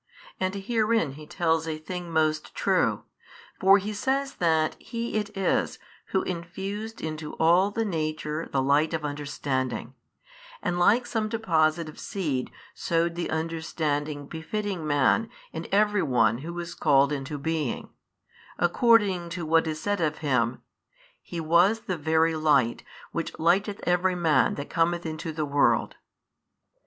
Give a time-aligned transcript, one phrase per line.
[0.39, 3.03] And herein He tells a thing most true:
[3.59, 5.77] for He says that He it is
[6.07, 9.93] Who infused into all the nature the light of understanding,
[10.63, 16.57] and like some deposit of seed sowed the understanding befitting man in every one who
[16.57, 17.89] is called into being,
[18.57, 20.63] according to what is said of Him,
[21.21, 25.93] He was the Very Light Which lighteth every man that cometh into the world.